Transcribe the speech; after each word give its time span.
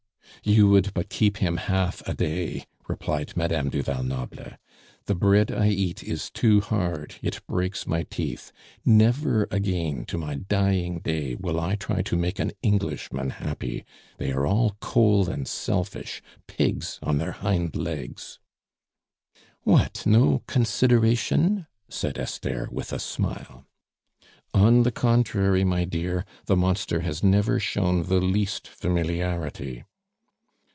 "You 0.43 0.67
would 0.69 0.95
but 0.95 1.09
keep 1.09 1.37
him 1.37 1.57
half 1.57 2.01
a 2.07 2.15
day," 2.15 2.65
replied 2.87 3.37
Madame 3.37 3.69
du 3.69 3.83
Val 3.83 4.01
Noble. 4.01 4.53
"The 5.05 5.13
bread 5.13 5.51
I 5.51 5.67
eat 5.69 6.03
is 6.03 6.31
too 6.31 6.61
hard; 6.61 7.13
it 7.21 7.45
breaks 7.45 7.85
my 7.85 8.07
teeth. 8.09 8.51
Never 8.83 9.47
again, 9.51 10.03
to 10.05 10.17
my 10.17 10.33
dying 10.35 10.97
day, 11.01 11.35
will 11.35 11.59
I 11.59 11.75
try 11.75 12.01
to 12.01 12.15
make 12.17 12.39
an 12.39 12.53
Englishman 12.63 13.29
happy. 13.29 13.85
They 14.17 14.31
are 14.31 14.47
all 14.47 14.77
cold 14.79 15.29
and 15.29 15.47
selfish 15.47 16.23
pigs 16.47 16.97
on 17.03 17.19
their 17.19 17.33
hind 17.33 17.75
legs." 17.75 18.39
"What, 19.61 20.07
no 20.07 20.41
consideration?" 20.47 21.67
said 21.87 22.17
Esther 22.17 22.67
with 22.71 22.91
a 22.93 22.97
smile. 22.99 23.67
"On 24.55 24.81
the 24.81 24.91
contrary, 24.91 25.63
my 25.63 25.85
dear, 25.85 26.25
the 26.45 26.57
monster 26.57 27.01
has 27.01 27.21
never 27.23 27.59
shown 27.59 28.03
the 28.03 28.19
least 28.21 28.67
familiarity." 28.67 29.83